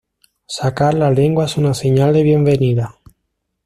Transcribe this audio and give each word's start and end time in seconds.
Sacar 0.47 0.95
la 0.95 1.11
lengua 1.11 1.45
es 1.45 1.57
una 1.57 1.75
señal 1.75 2.11
de 2.11 2.23
bienvenida. 2.23 2.95